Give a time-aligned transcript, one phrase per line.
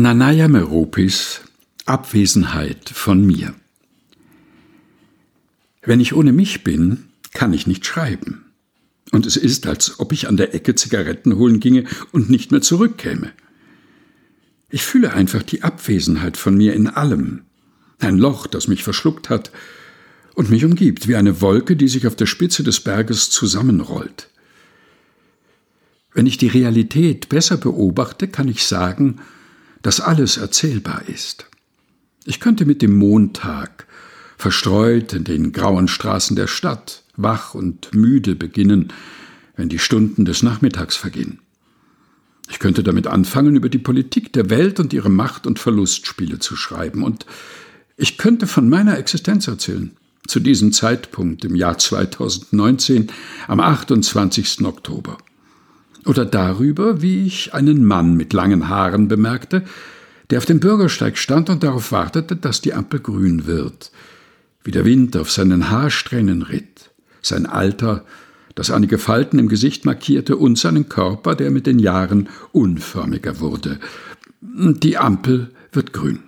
[0.00, 1.42] Nanaya Meropis
[1.84, 3.54] Abwesenheit von mir.
[5.82, 8.46] Wenn ich ohne mich bin, kann ich nicht schreiben.
[9.12, 12.62] Und es ist, als ob ich an der Ecke Zigaretten holen ginge und nicht mehr
[12.62, 13.30] zurückkäme.
[14.70, 17.42] Ich fühle einfach die Abwesenheit von mir in allem.
[17.98, 19.50] Ein Loch, das mich verschluckt hat
[20.34, 24.30] und mich umgibt, wie eine Wolke, die sich auf der Spitze des Berges zusammenrollt.
[26.14, 29.20] Wenn ich die Realität besser beobachte, kann ich sagen,
[29.82, 31.46] dass alles erzählbar ist.
[32.24, 33.86] Ich könnte mit dem Montag,
[34.36, 38.92] verstreut in den grauen Straßen der Stadt, wach und müde beginnen,
[39.56, 41.40] wenn die Stunden des Nachmittags vergehen.
[42.48, 46.56] Ich könnte damit anfangen, über die Politik der Welt und ihre Macht- und Verlustspiele zu
[46.56, 47.26] schreiben, und
[47.96, 49.94] ich könnte von meiner Existenz erzählen,
[50.26, 53.08] zu diesem Zeitpunkt im Jahr 2019,
[53.46, 54.64] am 28.
[54.64, 55.18] Oktober.
[56.06, 59.64] Oder darüber, wie ich einen Mann mit langen Haaren bemerkte,
[60.30, 63.90] der auf dem Bürgersteig stand und darauf wartete, dass die Ampel grün wird,
[64.62, 68.04] wie der Wind auf seinen Haarsträhnen ritt, sein Alter,
[68.54, 73.78] das einige Falten im Gesicht markierte, und seinen Körper, der mit den Jahren unförmiger wurde.
[74.40, 76.20] Die Ampel wird grün.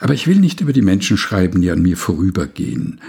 [0.00, 3.00] Aber ich will nicht über die Menschen schreiben, die an mir vorübergehen,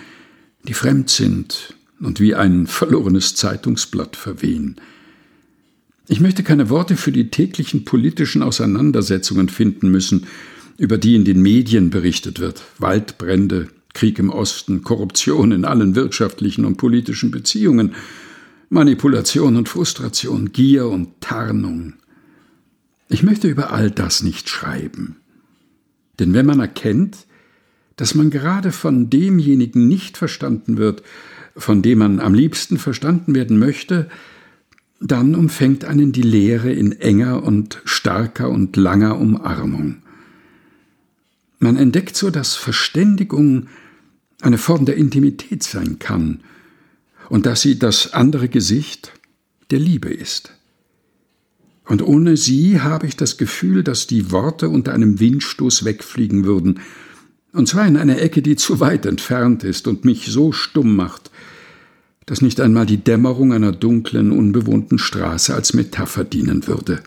[0.67, 4.75] die fremd sind, und wie ein verlorenes Zeitungsblatt verwehen.
[6.07, 10.27] Ich möchte keine Worte für die täglichen politischen Auseinandersetzungen finden müssen,
[10.77, 12.63] über die in den Medien berichtet wird.
[12.77, 17.95] Waldbrände, Krieg im Osten, Korruption in allen wirtschaftlichen und politischen Beziehungen,
[18.69, 21.93] Manipulation und Frustration, Gier und Tarnung.
[23.07, 25.17] Ich möchte über all das nicht schreiben.
[26.19, 27.25] Denn wenn man erkennt,
[27.95, 31.03] dass man gerade von demjenigen nicht verstanden wird,
[31.55, 34.09] von dem man am liebsten verstanden werden möchte,
[34.99, 39.97] dann umfängt einen die Lehre in enger und starker und langer Umarmung.
[41.59, 43.67] Man entdeckt so, dass Verständigung
[44.41, 46.41] eine Form der Intimität sein kann
[47.29, 49.11] und dass sie das andere Gesicht
[49.71, 50.53] der Liebe ist.
[51.87, 56.79] Und ohne sie habe ich das Gefühl, dass die Worte unter einem Windstoß wegfliegen würden,
[57.55, 61.31] und zwar in einer Ecke, die zu weit entfernt ist und mich so stumm macht,
[62.25, 67.01] dass nicht einmal die Dämmerung einer dunklen, unbewohnten Straße als Metapher dienen würde.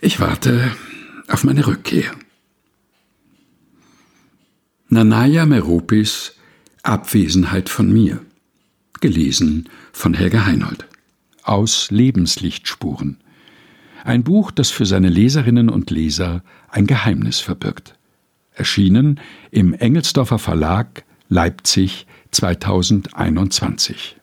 [0.00, 0.70] Ich warte
[1.28, 2.12] auf meine Rückkehr.
[4.88, 6.34] Nanaya Meropis
[6.82, 8.20] Abwesenheit von mir.
[9.00, 10.86] Gelesen von Helga Heinold.
[11.42, 13.18] Aus Lebenslichtspuren.
[14.04, 17.96] Ein Buch, das für seine Leserinnen und Leser ein Geheimnis verbirgt.
[18.54, 19.20] Erschienen
[19.50, 24.16] im Engelsdorfer Verlag Leipzig 2021